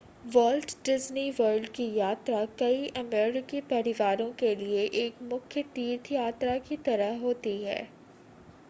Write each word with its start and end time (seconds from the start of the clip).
vault 0.25 0.71
Disney 0.85 1.29
World 1.31 1.67
की 1.71 1.85
यात्रा 1.95 2.43
कई 2.59 2.87
अमेरिकी 2.97 3.61
परिवारों 3.69 4.31
के 4.39 4.55
लिए 4.55 4.85
एक 5.05 5.21
मुख्य 5.31 5.63
तीर्थ 5.75 6.11
यात्रा 6.11 6.57
की 6.61 6.77
तरह 6.85 7.19
होती 7.19 7.57
है 7.63 7.81